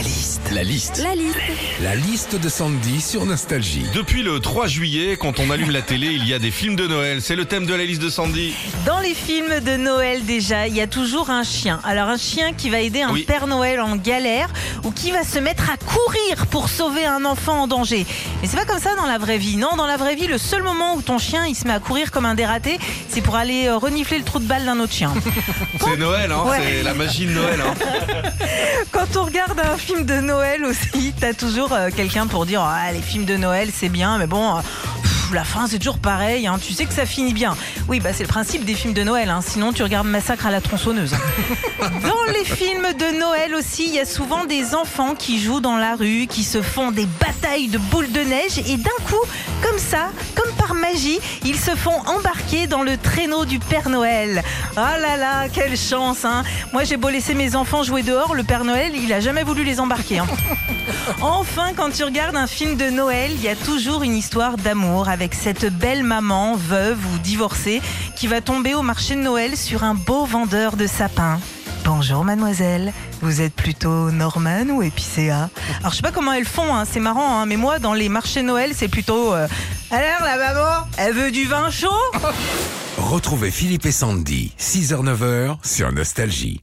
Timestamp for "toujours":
10.86-11.28, 31.32-31.72, 35.78-35.98, 63.56-64.02